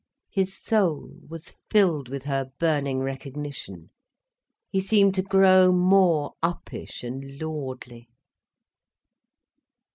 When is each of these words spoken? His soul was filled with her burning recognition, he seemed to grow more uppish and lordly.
His 0.31 0.59
soul 0.59 1.11
was 1.29 1.57
filled 1.69 2.09
with 2.09 2.23
her 2.23 2.51
burning 2.57 3.01
recognition, 3.01 3.91
he 4.71 4.79
seemed 4.79 5.13
to 5.13 5.21
grow 5.21 5.71
more 5.71 6.33
uppish 6.41 7.03
and 7.03 7.39
lordly. 7.39 8.09